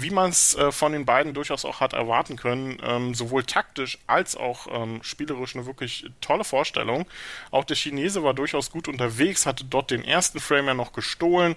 wie 0.00 0.10
man 0.10 0.30
es 0.30 0.54
äh, 0.54 0.70
von 0.70 0.92
den 0.92 1.04
beiden 1.04 1.34
durchaus 1.34 1.64
auch 1.64 1.80
hat 1.80 1.92
erwarten 1.92 2.36
können, 2.36 2.78
ähm, 2.82 3.14
sowohl 3.14 3.42
taktisch 3.42 3.98
als 4.06 4.36
auch 4.36 4.66
ähm, 4.70 5.00
spielerisch 5.02 5.56
eine 5.56 5.66
wirklich 5.66 6.06
tolle 6.20 6.44
Vorstellung. 6.44 7.06
Auch 7.50 7.64
der 7.64 7.76
Chinese 7.76 8.22
war 8.22 8.34
durchaus 8.34 8.70
gut 8.70 8.86
unterwegs, 8.86 9.46
hatte 9.46 9.64
dort 9.64 9.90
den 9.90 10.04
ersten 10.04 10.40
Frame 10.40 10.68
ja 10.68 10.74
noch 10.74 10.92
gestohlen, 10.92 11.56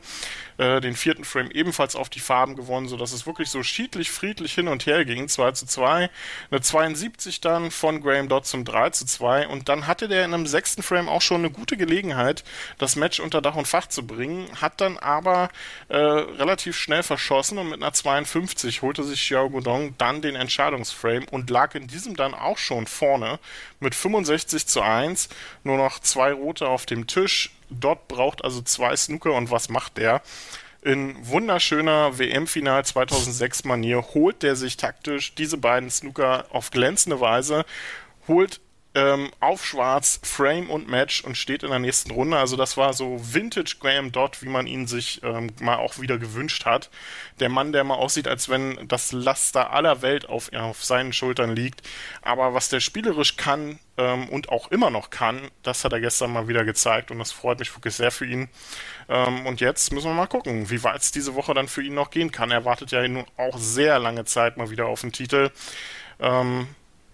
äh, 0.57 0.81
den 0.81 0.95
vierten 0.95 1.23
Frame 1.23 1.51
ebenfalls 1.51 1.95
auf 1.95 2.09
die 2.09 2.19
Farben 2.19 2.55
gewonnen, 2.55 2.87
sodass 2.87 3.11
es 3.11 3.27
wirklich 3.27 3.49
so 3.49 3.63
schiedlich, 3.63 4.11
friedlich 4.11 4.53
hin 4.53 4.67
und 4.71 4.85
her 4.85 5.05
ging, 5.05 5.27
2 5.27 5.51
zu 5.51 5.65
2. 5.65 6.09
Eine 6.49 6.61
72 6.61 7.41
dann 7.41 7.71
von 7.71 8.01
Graham 8.01 8.29
Dodd 8.29 8.45
zum 8.45 8.65
3 8.65 8.91
zu 8.91 9.05
2 9.05 9.47
und 9.47 9.69
dann 9.69 9.87
hatte 9.87 10.07
der 10.07 10.25
in 10.25 10.33
einem 10.33 10.47
sechsten 10.47 10.83
Frame 10.83 11.09
auch 11.09 11.21
schon 11.21 11.41
eine 11.41 11.51
gute 11.51 11.77
Gelegenheit, 11.77 12.43
das 12.77 12.95
Match 12.95 13.19
unter 13.19 13.41
Dach 13.41 13.55
und 13.55 13.67
Fach 13.67 13.87
zu 13.87 14.05
bringen, 14.05 14.49
hat 14.59 14.81
dann 14.81 14.97
aber 14.97 15.49
äh, 15.89 15.97
relativ 15.97 16.77
schnell 16.77 17.03
verschossen 17.03 17.57
und 17.57 17.69
mit 17.69 17.81
einer 17.81 17.93
52 17.93 18.31
52 18.31 18.81
holte 18.81 19.03
sich 19.03 19.21
Xiao 19.21 19.49
Guodong 19.49 19.95
dann 19.97 20.21
den 20.21 20.35
Entscheidungsframe 20.35 21.25
und 21.31 21.49
lag 21.49 21.75
in 21.75 21.87
diesem 21.87 22.15
dann 22.15 22.33
auch 22.33 22.57
schon 22.57 22.87
vorne 22.87 23.39
mit 23.79 23.95
65 23.95 24.67
zu 24.67 24.81
1. 24.81 25.29
Nur 25.63 25.77
noch 25.77 25.99
zwei 25.99 26.33
Rote 26.33 26.67
auf 26.67 26.85
dem 26.85 27.07
Tisch. 27.07 27.51
Dort 27.69 28.07
braucht 28.07 28.43
also 28.43 28.61
zwei 28.61 28.95
Snooker 28.95 29.33
und 29.33 29.51
was 29.51 29.69
macht 29.69 29.97
der? 29.97 30.21
In 30.83 31.15
wunderschöner 31.27 32.17
WM-Final 32.17 32.83
2006 32.83 33.65
Manier 33.65 34.01
holt 34.15 34.41
der 34.41 34.55
sich 34.55 34.77
taktisch 34.77 35.35
diese 35.35 35.57
beiden 35.57 35.91
Snooker 35.91 36.45
auf 36.49 36.71
glänzende 36.71 37.19
Weise, 37.19 37.65
holt 38.27 38.61
ähm, 38.93 39.31
auf 39.39 39.65
Schwarz, 39.65 40.19
Frame 40.23 40.69
und 40.69 40.89
Match 40.89 41.23
und 41.23 41.37
steht 41.37 41.63
in 41.63 41.69
der 41.69 41.79
nächsten 41.79 42.11
Runde. 42.11 42.37
Also 42.37 42.57
das 42.57 42.75
war 42.75 42.93
so 42.93 43.21
Vintage 43.21 43.77
Graham 43.79 44.11
Dodd, 44.11 44.41
wie 44.41 44.49
man 44.49 44.67
ihn 44.67 44.85
sich 44.85 45.21
ähm, 45.23 45.51
mal 45.61 45.77
auch 45.77 45.99
wieder 45.99 46.17
gewünscht 46.17 46.65
hat. 46.65 46.89
Der 47.39 47.47
Mann, 47.47 47.71
der 47.71 47.85
mal 47.85 47.95
aussieht, 47.95 48.27
als 48.27 48.49
wenn 48.49 48.87
das 48.87 49.13
Laster 49.13 49.71
aller 49.71 50.01
Welt 50.01 50.27
auf, 50.27 50.51
auf 50.53 50.83
seinen 50.83 51.13
Schultern 51.13 51.55
liegt. 51.55 51.87
Aber 52.21 52.53
was 52.53 52.67
der 52.67 52.81
spielerisch 52.81 53.37
kann 53.37 53.79
ähm, 53.97 54.27
und 54.27 54.49
auch 54.49 54.71
immer 54.71 54.89
noch 54.89 55.09
kann, 55.09 55.49
das 55.63 55.85
hat 55.85 55.93
er 55.93 56.01
gestern 56.01 56.33
mal 56.33 56.49
wieder 56.49 56.65
gezeigt 56.65 57.11
und 57.11 57.19
das 57.19 57.31
freut 57.31 57.59
mich 57.59 57.73
wirklich 57.73 57.95
sehr 57.95 58.11
für 58.11 58.25
ihn. 58.25 58.49
Ähm, 59.07 59.45
und 59.45 59.61
jetzt 59.61 59.93
müssen 59.93 60.09
wir 60.09 60.15
mal 60.15 60.27
gucken, 60.27 60.69
wie 60.69 60.83
weit 60.83 61.01
es 61.01 61.11
diese 61.11 61.35
Woche 61.35 61.53
dann 61.53 61.69
für 61.69 61.81
ihn 61.81 61.93
noch 61.93 62.11
gehen 62.11 62.33
kann. 62.33 62.51
Er 62.51 62.65
wartet 62.65 62.91
ja 62.91 63.07
nun 63.07 63.25
auch 63.37 63.57
sehr 63.57 63.99
lange 63.99 64.25
Zeit 64.25 64.57
mal 64.57 64.69
wieder 64.69 64.87
auf 64.87 65.01
den 65.01 65.13
Titel. 65.13 65.49
Ähm, 66.19 66.67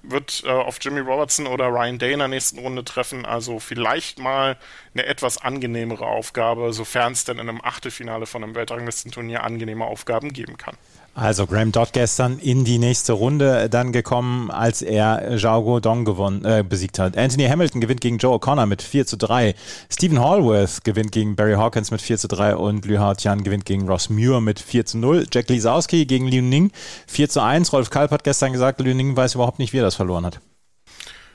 wird 0.10 0.44
äh, 0.46 0.50
auf 0.50 0.78
Jimmy 0.82 1.00
Robertson 1.00 1.48
oder 1.48 1.68
Ryan 1.68 2.00
Day 2.00 2.14
in 2.14 2.20
der 2.20 2.28
nächsten 2.28 2.60
Runde 2.60 2.84
treffen. 2.84 3.26
Also 3.26 3.60
vielleicht 3.60 4.20
mal 4.20 4.58
eine 4.94 5.06
etwas 5.06 5.38
angenehmere 5.38 6.06
Aufgabe, 6.06 6.74
sofern 6.74 7.14
es 7.14 7.26
denn 7.26 7.40
in 7.40 7.50
einem 7.50 7.62
Achtelfinale 7.62 8.26
von 8.26 8.44
einem 8.44 8.56
Weltranglistenturnier 8.56 9.44
angenehme 9.44 9.86
Aufgaben 9.86 10.34
geben 10.34 10.58
kann. 10.58 10.76
Also 11.18 11.48
Graham 11.48 11.72
Dodd 11.72 11.94
gestern 11.94 12.38
in 12.38 12.64
die 12.64 12.78
nächste 12.78 13.14
Runde 13.14 13.72
dann 13.72 13.92
gekommen, 13.92 14.52
als 14.52 14.84
er 14.84 15.36
Zhao 15.40 15.64
Guodong 15.64 16.06
gewonnen, 16.06 16.46
äh, 16.46 16.64
besiegt 16.64 17.00
hat. 17.00 17.18
Anthony 17.18 17.48
Hamilton 17.48 17.82
gewinnt 17.82 18.02
gegen 18.02 18.20
Joe 18.20 18.36
O'Connor 18.36 18.68
mit 18.68 18.84
4 18.84 19.08
zu 19.08 19.18
3. 19.18 19.56
Stephen 19.90 20.20
Hallworth 20.20 20.84
gewinnt 20.84 21.12
gegen 21.12 21.36
Barry 21.36 21.54
Hawkins 21.54 21.90
mit 21.90 22.04
4 22.04 22.20
zu 22.20 22.28
3 22.28 22.56
und 22.56 22.86
Liu 22.86 23.00
Hao 23.00 23.16
Tian 23.16 23.44
gewinnt 23.44 23.66
gegen 23.66 23.88
Ross 23.88 24.12
Muir 24.12 24.42
mit 24.42 24.60
4 24.60 24.86
zu 24.86 25.00
0. 25.00 25.26
Jack 25.34 25.50
Lisowski 25.50 26.06
gegen 26.06 26.28
Liu 26.28 26.44
Ning 26.44 26.72
4 27.08 27.30
zu 27.30 27.42
1. 27.42 27.74
Rolf 27.74 27.90
Kalp 27.90 28.12
hat 28.12 28.24
gestern 28.24 28.54
gesagt, 28.54 28.80
Liu 28.80 28.94
Ning 28.94 29.18
weiß 29.18 29.34
überhaupt 29.34 29.58
nicht, 29.58 29.74
wie 29.74 29.80
er 29.80 29.86
das 29.86 29.96
verloren 29.96 30.24
hat. 30.24 30.40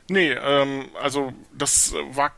Nee, 0.09 0.31
ähm, 0.31 0.85
also 1.03 1.33
das 1.59 1.93
war 2.13 2.31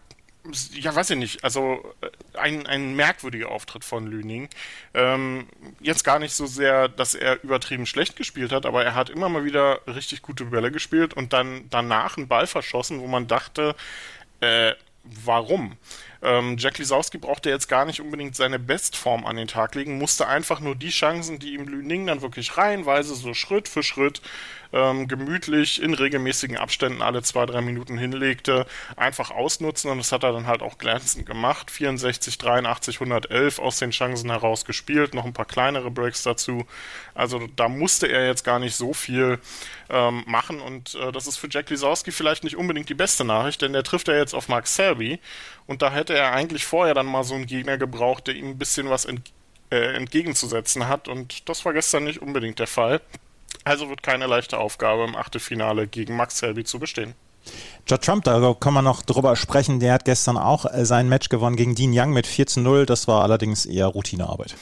ja, 0.73 0.95
weiß 0.95 1.11
ich 1.11 1.19
nicht. 1.19 1.45
Also 1.45 1.79
äh, 2.01 2.07
ein, 2.37 2.67
ein 2.67 2.95
merkwürdiger 2.95 3.51
Auftritt 3.51 3.85
von 3.85 4.07
Lüning. 4.07 4.49
Ähm, 4.95 5.47
jetzt 5.81 6.05
gar 6.05 6.19
nicht 6.19 6.35
so 6.35 6.47
sehr, 6.47 6.89
dass 6.89 7.15
er 7.15 7.43
übertrieben 7.43 7.87
schlecht 7.87 8.17
gespielt 8.17 8.53
hat, 8.53 8.67
aber 8.67 8.85
er 8.85 8.95
hat 8.95 9.11
immer 9.11 9.29
mal 9.29 9.45
wieder 9.45 9.81
richtig 9.87 10.23
gute 10.23 10.47
Bälle 10.47 10.71
gespielt 10.71 11.15
und 11.15 11.33
dann 11.33 11.69
danach 11.71 12.17
einen 12.17 12.29
Ball 12.29 12.47
verschossen, 12.47 13.01
wo 13.01 13.07
man 13.07 13.27
dachte, 13.27 13.75
äh, 14.41 14.73
warum? 15.05 15.77
Ähm, 16.23 16.57
Jack 16.59 16.79
Lisowski 16.79 17.19
brauchte 17.19 17.51
jetzt 17.51 17.69
gar 17.69 17.85
nicht 17.85 18.01
unbedingt 18.01 18.35
seine 18.35 18.59
Bestform 18.59 19.27
an 19.27 19.37
den 19.37 19.49
Tag 19.49 19.75
legen, 19.75 19.99
musste 19.99 20.27
einfach 20.27 20.61
nur 20.61 20.75
die 20.75 20.89
Chancen, 20.89 21.39
die 21.39 21.53
ihm 21.55 21.69
Lüning 21.69 22.07
dann 22.07 22.23
wirklich 22.23 22.57
reihenweise 22.57 23.15
so 23.15 23.35
Schritt 23.35 23.69
für 23.69 23.83
Schritt 23.83 24.23
ähm, 24.75 25.07
gemütlich 25.07 25.81
in 25.81 25.95
regelmäßigen 25.95 26.57
Abständen 26.57 27.01
alle 27.01 27.23
zwei, 27.23 27.47
drei 27.47 27.61
Minuten 27.61 27.97
hinlegte, 27.97 28.67
einfach 28.97 29.31
ausnutzen 29.31 29.91
und 29.91 29.99
das 29.99 30.11
hat 30.11 30.25
er 30.25 30.33
dann 30.33 30.49
halt 30.49 30.63
auch 30.63 30.79
glänzend 30.79 31.27
gemacht. 31.27 31.71
64, 31.71 32.37
83, 32.39 32.97
111 32.97 33.61
aus 33.61 33.79
den 33.79 33.91
Chancen 33.91 34.31
heraus 34.31 34.65
gespielt, 34.65 35.15
noch 35.15 35.25
ein 35.25 35.33
paar 35.33 35.45
kleinere 35.47 35.91
Breaks 35.91 36.25
dazu. 36.25 36.67
Also 37.15 37.47
da 37.55 37.69
musste 37.69 38.09
er 38.09 38.27
jetzt 38.27 38.45
gar 38.45 38.59
nicht 38.59 38.75
so 38.75 38.93
viel 38.93 39.39
ähm, 39.89 40.25
machen 40.27 40.61
und 40.61 40.97
äh, 40.97 41.13
das 41.13 41.29
ist 41.29 41.37
für 41.37 41.49
Jack 41.49 41.71
Lisowski 41.71 42.11
vielleicht 42.11 42.43
nicht 42.43 42.57
unbedingt 42.57 42.89
die 42.89 42.95
beste 42.95 43.25
Nachricht, 43.25 43.63
denn 43.63 43.73
der 43.73 43.85
trifft 43.85 44.09
ja 44.09 44.15
jetzt 44.15 44.35
auf 44.35 44.49
Mark 44.49 44.67
Selby 44.67 45.21
und 45.67 45.83
da 45.83 45.93
hätte 45.93 46.15
er 46.15 46.33
eigentlich 46.33 46.67
vorher 46.67 46.95
dann 46.95 47.07
mal 47.07 47.23
so 47.23 47.35
einen 47.35 47.47
Gegner 47.47 47.79
gebraucht, 47.79 48.27
der 48.27 48.35
ihm 48.35 48.51
ein 48.51 48.59
bisschen 48.59 48.91
was 48.91 49.07
äh, 49.71 49.95
entgegenzusetzen 49.95 50.89
hat 50.89 51.07
und 51.07 51.49
das 51.49 51.65
war 51.65 51.73
gestern 51.73 52.05
nicht 52.05 52.21
unbedingt 52.21 52.59
der 52.59 52.67
Fall. 52.67 53.01
Also 53.65 53.89
wird 53.89 54.03
keine 54.03 54.27
leichte 54.27 54.59
Aufgabe 54.59 55.05
im 55.05 55.17
Achtelfinale 55.17 55.87
gegen 55.87 56.17
Max 56.17 56.39
Selby 56.39 56.65
zu 56.65 56.79
bestehen. 56.79 57.15
Judd 57.87 58.03
Trump, 58.03 58.25
da 58.25 58.55
kann 58.59 58.73
man 58.73 58.85
noch 58.85 59.03
drüber 59.03 59.37
sprechen, 59.37 59.81
der 59.81 59.95
hat 59.95 60.05
gestern 60.05 60.39
auch 60.39 60.65
äh, 60.65 60.87
sein 60.87 61.09
Match 61.09 61.29
gewonnen 61.29 61.57
gegen 61.57 61.75
Dean 61.75 61.93
Young 61.95 62.13
mit 62.13 62.27
4 62.27 62.47
zu 62.47 62.61
0. 62.61 62.87
Das 62.87 63.09
war 63.09 63.23
allerdings 63.23 63.67
eher 63.67 63.87
Routinearbeit. 63.87 64.57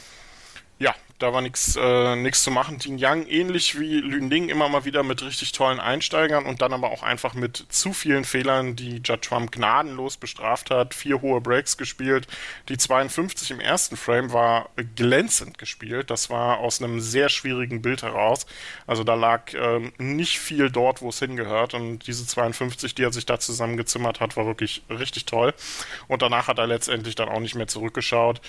Da 1.22 1.32
war 1.32 1.40
nichts 1.40 1.76
äh, 1.76 2.30
zu 2.32 2.50
machen. 2.50 2.78
Dean 2.78 2.96
Young, 2.98 3.28
ähnlich 3.28 3.78
wie 3.78 4.00
Lün 4.00 4.28
Ling, 4.28 4.48
immer 4.48 4.68
mal 4.68 4.84
wieder 4.84 5.04
mit 5.04 5.22
richtig 5.22 5.52
tollen 5.52 5.78
Einsteigern 5.78 6.46
und 6.46 6.62
dann 6.62 6.72
aber 6.72 6.90
auch 6.90 7.04
einfach 7.04 7.34
mit 7.34 7.64
zu 7.68 7.92
vielen 7.92 8.24
Fehlern, 8.24 8.74
die 8.74 9.00
Judd 9.04 9.22
Trump 9.22 9.52
gnadenlos 9.52 10.16
bestraft 10.16 10.70
hat. 10.70 10.94
Vier 10.94 11.22
hohe 11.22 11.40
Breaks 11.40 11.76
gespielt. 11.76 12.26
Die 12.68 12.76
52 12.76 13.52
im 13.52 13.60
ersten 13.60 13.96
Frame 13.96 14.32
war 14.32 14.70
glänzend 14.96 15.58
gespielt. 15.58 16.10
Das 16.10 16.28
war 16.28 16.58
aus 16.58 16.82
einem 16.82 17.00
sehr 17.00 17.28
schwierigen 17.28 17.82
Bild 17.82 18.02
heraus. 18.02 18.44
Also 18.88 19.04
da 19.04 19.14
lag 19.14 19.54
ähm, 19.54 19.92
nicht 19.98 20.40
viel 20.40 20.70
dort, 20.70 21.02
wo 21.02 21.10
es 21.10 21.20
hingehört. 21.20 21.74
Und 21.74 22.04
diese 22.08 22.26
52, 22.26 22.96
die 22.96 23.04
er 23.04 23.12
sich 23.12 23.26
da 23.26 23.38
zusammengezimmert 23.38 24.18
hat, 24.18 24.36
war 24.36 24.46
wirklich 24.46 24.82
richtig 24.90 25.26
toll. 25.26 25.54
Und 26.08 26.20
danach 26.20 26.48
hat 26.48 26.58
er 26.58 26.66
letztendlich 26.66 27.14
dann 27.14 27.28
auch 27.28 27.38
nicht 27.38 27.54
mehr 27.54 27.68
zurückgeschaut. 27.68 28.40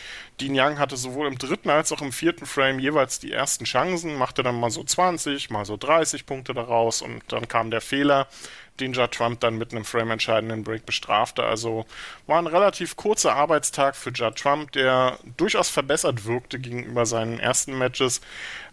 Dean 0.41 0.59
Young 0.59 0.79
hatte 0.79 0.97
sowohl 0.97 1.27
im 1.27 1.37
dritten 1.37 1.69
als 1.69 1.91
auch 1.91 2.01
im 2.01 2.11
vierten 2.11 2.47
Frame 2.47 2.62
Frame 2.63 2.79
jeweils 2.79 3.19
die 3.19 3.33
ersten 3.33 3.65
Chancen, 3.65 4.15
machte 4.15 4.41
dann 4.41 4.57
mal 4.57 4.71
so 4.71 4.85
20, 4.85 5.49
mal 5.49 5.65
so 5.65 5.75
30 5.75 6.25
Punkte 6.25 6.53
daraus 6.53 7.01
und 7.01 7.21
dann 7.27 7.49
kam 7.49 7.71
der 7.71 7.81
Fehler, 7.81 8.27
den 8.79 8.93
Judd 8.93 9.11
Trump 9.11 9.41
dann 9.41 9.57
mit 9.57 9.73
einem 9.73 9.83
frame-entscheidenden 9.83 10.63
Break 10.63 10.85
bestrafte. 10.85 11.43
Also 11.43 11.85
war 12.25 12.39
ein 12.39 12.47
relativ 12.47 12.95
kurzer 12.95 13.35
Arbeitstag 13.35 13.97
für 13.97 14.11
Judd 14.11 14.37
Trump, 14.37 14.71
der 14.71 15.19
durchaus 15.35 15.69
verbessert 15.69 16.23
wirkte 16.23 16.57
gegenüber 16.57 17.05
seinen 17.05 17.37
ersten 17.37 17.77
Matches 17.77 18.21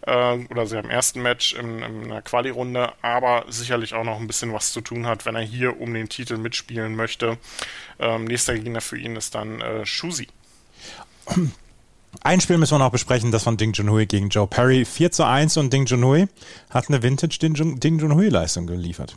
äh, 0.03 0.37
oder 0.49 0.65
seinem 0.67 0.89
ersten 0.89 1.21
Match 1.21 1.53
in, 1.53 1.79
in 1.83 2.05
einer 2.05 2.21
Quali-Runde, 2.21 2.93
aber 3.01 3.43
sicherlich 3.49 3.93
auch 3.93 4.05
noch 4.05 4.21
ein 4.21 4.27
bisschen 4.27 4.53
was 4.53 4.71
zu 4.71 4.79
tun 4.79 5.05
hat, 5.05 5.25
wenn 5.25 5.35
er 5.35 5.41
hier 5.41 5.81
um 5.81 5.93
den 5.93 6.07
Titel 6.07 6.37
mitspielen 6.37 6.95
möchte. 6.95 7.37
Ähm, 7.99 8.23
nächster 8.23 8.57
Gegner 8.57 8.79
für 8.79 8.97
ihn 8.97 9.17
ist 9.17 9.35
dann 9.35 9.59
äh, 9.59 9.85
Shusi. 9.85 10.29
Ein 12.23 12.39
Spiel 12.39 12.59
müssen 12.59 12.75
wir 12.75 12.79
noch 12.79 12.91
besprechen, 12.91 13.31
das 13.31 13.43
von 13.43 13.57
Ding 13.57 13.73
Junhui 13.73 14.05
gegen 14.05 14.29
Joe 14.29 14.45
Perry. 14.45 14.85
4 14.85 15.11
zu 15.11 15.25
1 15.25 15.57
und 15.57 15.73
Ding 15.73 15.87
Junhui 15.87 16.27
hat 16.69 16.87
eine 16.87 17.01
Vintage 17.01 17.39
Ding 17.39 17.99
Junhui 17.99 18.29
Leistung 18.29 18.67
geliefert. 18.67 19.15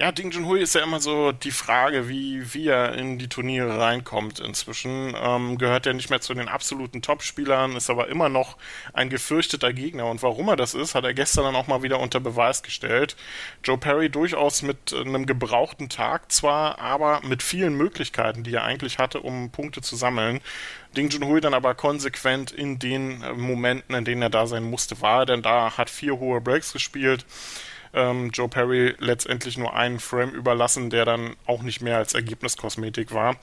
Ja, 0.00 0.12
Ding 0.12 0.30
Junhui 0.30 0.60
ist 0.60 0.76
ja 0.76 0.84
immer 0.84 1.00
so 1.00 1.32
die 1.32 1.50
Frage, 1.50 2.08
wie, 2.08 2.54
wie 2.54 2.68
er 2.68 2.94
in 2.94 3.18
die 3.18 3.28
Turniere 3.28 3.80
reinkommt. 3.80 4.38
Inzwischen 4.38 5.12
ähm, 5.20 5.58
gehört 5.58 5.86
er 5.86 5.92
nicht 5.92 6.08
mehr 6.08 6.20
zu 6.20 6.34
den 6.34 6.46
absoluten 6.46 7.02
Top-Spielern, 7.02 7.74
ist 7.74 7.90
aber 7.90 8.06
immer 8.06 8.28
noch 8.28 8.58
ein 8.92 9.10
gefürchteter 9.10 9.72
Gegner. 9.72 10.06
Und 10.06 10.22
warum 10.22 10.46
er 10.50 10.54
das 10.54 10.74
ist, 10.74 10.94
hat 10.94 11.02
er 11.02 11.14
gestern 11.14 11.46
dann 11.46 11.56
auch 11.56 11.66
mal 11.66 11.82
wieder 11.82 11.98
unter 11.98 12.20
Beweis 12.20 12.62
gestellt. 12.62 13.16
Joe 13.64 13.76
Perry 13.76 14.08
durchaus 14.08 14.62
mit 14.62 14.94
einem 14.94 15.26
gebrauchten 15.26 15.88
Tag 15.88 16.30
zwar, 16.30 16.78
aber 16.78 17.20
mit 17.24 17.42
vielen 17.42 17.74
Möglichkeiten, 17.74 18.44
die 18.44 18.54
er 18.54 18.62
eigentlich 18.62 18.98
hatte, 18.98 19.18
um 19.20 19.50
Punkte 19.50 19.80
zu 19.80 19.96
sammeln. 19.96 20.38
Ding 20.96 21.10
Junhui 21.10 21.40
dann 21.40 21.54
aber 21.54 21.74
konsequent 21.74 22.52
in 22.52 22.78
den 22.78 23.24
Momenten, 23.36 23.96
in 23.96 24.04
denen 24.04 24.22
er 24.22 24.30
da 24.30 24.46
sein 24.46 24.62
musste, 24.62 25.00
war, 25.00 25.26
denn 25.26 25.42
da 25.42 25.76
hat 25.76 25.90
vier 25.90 26.20
hohe 26.20 26.40
Breaks 26.40 26.72
gespielt 26.72 27.26
ähm, 27.98 28.30
Joe 28.30 28.48
Perry 28.48 28.94
letztendlich 28.98 29.58
nur 29.58 29.74
einen 29.74 29.98
Frame 29.98 30.30
überlassen, 30.30 30.88
der 30.88 31.04
dann 31.04 31.36
auch 31.46 31.62
nicht 31.62 31.82
mehr 31.82 31.96
als 31.96 32.14
Ergebniskosmetik 32.14 33.12
war. 33.12 33.36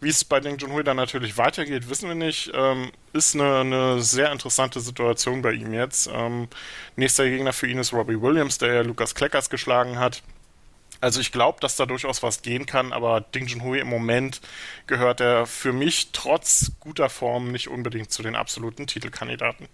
Wie 0.00 0.08
es 0.08 0.24
bei 0.24 0.40
Ding 0.40 0.58
Junhui 0.58 0.82
dann 0.82 0.96
natürlich 0.96 1.38
weitergeht, 1.38 1.88
wissen 1.88 2.08
wir 2.08 2.16
nicht. 2.16 2.50
Ähm, 2.54 2.90
ist 3.12 3.34
eine, 3.34 3.60
eine, 3.60 4.02
sehr 4.02 4.32
interessante 4.32 4.80
Situation 4.80 5.42
bei 5.42 5.52
ihm 5.52 5.72
jetzt. 5.72 6.10
Ähm, 6.12 6.48
nächster 6.96 7.28
Gegner 7.28 7.52
für 7.52 7.68
ihn 7.68 7.78
ist 7.78 7.92
Robbie 7.92 8.20
Williams, 8.20 8.58
der 8.58 8.74
ja 8.74 8.80
Lukas 8.82 9.14
Kleckers 9.14 9.48
geschlagen 9.48 9.98
hat. 9.98 10.22
Also 11.02 11.20
ich 11.20 11.32
glaube, 11.32 11.58
dass 11.60 11.74
da 11.74 11.84
durchaus 11.84 12.22
was 12.22 12.42
gehen 12.42 12.64
kann, 12.64 12.92
aber 12.92 13.20
Ding 13.20 13.48
Junhui 13.48 13.80
im 13.80 13.88
Moment 13.88 14.40
gehört 14.86 15.20
er 15.20 15.46
für 15.46 15.72
mich 15.72 16.10
trotz 16.12 16.70
guter 16.78 17.10
Form 17.10 17.50
nicht 17.50 17.68
unbedingt 17.68 18.12
zu 18.12 18.22
den 18.22 18.36
absoluten 18.36 18.86
Titelkandidaten. 18.86 19.66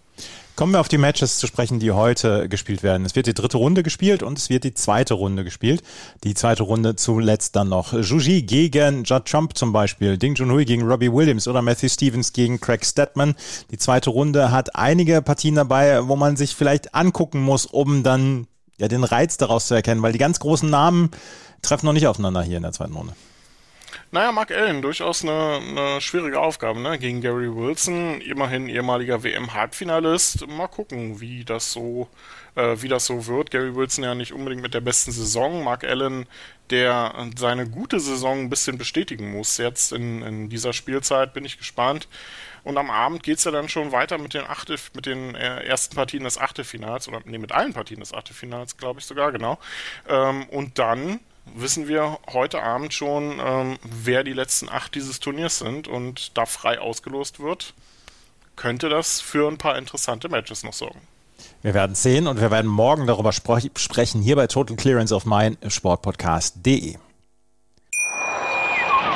Kommen 0.56 0.72
wir 0.72 0.80
auf 0.80 0.88
die 0.88 0.96
Matches 0.96 1.38
zu 1.38 1.46
sprechen, 1.46 1.80
die 1.80 1.92
heute 1.92 2.48
gespielt 2.48 2.82
werden. 2.82 3.04
Es 3.04 3.14
wird 3.14 3.26
die 3.26 3.34
dritte 3.34 3.58
Runde 3.58 3.82
gespielt 3.82 4.22
und 4.22 4.38
es 4.38 4.48
wird 4.48 4.64
die 4.64 4.72
zweite 4.72 5.12
Runde 5.12 5.44
gespielt. 5.44 5.82
Die 6.24 6.32
zweite 6.32 6.62
Runde 6.62 6.96
zuletzt 6.96 7.54
dann 7.56 7.68
noch 7.68 7.92
Juji 7.92 8.40
gegen 8.40 9.04
Judd 9.04 9.26
Trump 9.26 9.54
zum 9.54 9.70
Beispiel, 9.70 10.16
Ding 10.16 10.34
Junhui 10.34 10.64
gegen 10.64 10.82
Robbie 10.82 11.12
Williams 11.12 11.46
oder 11.46 11.60
Matthew 11.60 11.90
Stevens 11.90 12.32
gegen 12.32 12.58
Craig 12.58 12.86
Stedman. 12.86 13.36
Die 13.70 13.76
zweite 13.76 14.08
Runde 14.08 14.50
hat 14.50 14.74
einige 14.76 15.20
Partien 15.20 15.56
dabei, 15.56 16.08
wo 16.08 16.16
man 16.16 16.38
sich 16.38 16.54
vielleicht 16.54 16.94
angucken 16.94 17.42
muss, 17.42 17.66
um 17.66 18.02
dann 18.02 18.46
ja, 18.78 18.88
den 18.88 19.04
Reiz 19.04 19.36
daraus 19.36 19.66
zu 19.66 19.74
erkennen, 19.74 20.02
weil 20.02 20.12
die 20.12 20.18
ganz 20.18 20.40
großen 20.40 20.68
Namen 20.68 21.10
treffen 21.62 21.86
noch 21.86 21.92
nicht 21.92 22.06
aufeinander 22.06 22.42
hier 22.42 22.56
in 22.56 22.62
der 22.62 22.72
zweiten 22.72 22.94
Runde. 22.94 23.14
Naja, 24.10 24.32
Mark 24.32 24.50
Allen, 24.50 24.80
durchaus 24.80 25.22
eine, 25.22 25.60
eine 25.60 26.00
schwierige 26.00 26.40
Aufgabe, 26.40 26.80
ne? 26.80 26.98
Gegen 26.98 27.20
Gary 27.20 27.54
Wilson, 27.54 28.22
immerhin 28.22 28.68
ehemaliger 28.68 29.22
WM-Halbfinalist. 29.22 30.46
Mal 30.46 30.66
gucken, 30.68 31.20
wie 31.20 31.44
das 31.44 31.72
so, 31.72 32.08
äh, 32.54 32.76
wie 32.78 32.88
das 32.88 33.04
so 33.04 33.26
wird. 33.26 33.50
Gary 33.50 33.74
Wilson 33.74 34.04
ja 34.04 34.14
nicht 34.14 34.32
unbedingt 34.32 34.62
mit 34.62 34.72
der 34.72 34.80
besten 34.80 35.12
Saison. 35.12 35.62
Mark 35.62 35.84
Allen, 35.84 36.26
der 36.70 37.28
seine 37.36 37.68
gute 37.68 38.00
Saison 38.00 38.40
ein 38.40 38.50
bisschen 38.50 38.78
bestätigen 38.78 39.30
muss. 39.32 39.58
Jetzt 39.58 39.92
in, 39.92 40.22
in 40.22 40.48
dieser 40.48 40.72
Spielzeit 40.72 41.34
bin 41.34 41.44
ich 41.44 41.58
gespannt. 41.58 42.08
Und 42.64 42.76
am 42.76 42.90
Abend 42.90 43.22
geht 43.22 43.38
es 43.38 43.44
ja 43.44 43.50
dann 43.50 43.68
schon 43.68 43.92
weiter 43.92 44.18
mit 44.18 44.34
den, 44.34 44.44
Achte, 44.46 44.76
mit 44.94 45.06
den 45.06 45.34
äh, 45.34 45.64
ersten 45.64 45.94
Partien 45.94 46.24
des 46.24 46.38
Achtelfinals, 46.38 47.08
oder 47.08 47.20
nee, 47.24 47.38
mit 47.38 47.52
allen 47.52 47.72
Partien 47.72 48.00
des 48.00 48.12
Achtelfinals, 48.12 48.76
glaube 48.76 49.00
ich 49.00 49.06
sogar, 49.06 49.32
genau. 49.32 49.58
Ähm, 50.08 50.48
und 50.48 50.78
dann 50.78 51.20
wissen 51.54 51.88
wir 51.88 52.18
heute 52.32 52.62
Abend 52.62 52.92
schon, 52.92 53.40
ähm, 53.44 53.78
wer 53.82 54.24
die 54.24 54.32
letzten 54.32 54.68
acht 54.68 54.94
dieses 54.94 55.20
Turniers 55.20 55.58
sind 55.58 55.88
und 55.88 56.36
da 56.36 56.46
frei 56.46 56.78
ausgelost 56.78 57.40
wird, 57.40 57.74
könnte 58.56 58.88
das 58.88 59.20
für 59.20 59.48
ein 59.48 59.58
paar 59.58 59.78
interessante 59.78 60.28
Matches 60.28 60.62
noch 60.64 60.72
sorgen. 60.72 61.00
Wir 61.62 61.74
werden 61.74 61.94
sehen 61.94 62.26
und 62.26 62.40
wir 62.40 62.50
werden 62.50 62.70
morgen 62.70 63.06
darüber 63.06 63.32
sprechen 63.32 64.22
hier 64.22 64.36
bei 64.36 64.46
Total 64.46 64.76
Clearance 64.76 65.14
auf 65.14 65.24
meinsportpodcast.de. 65.24 66.96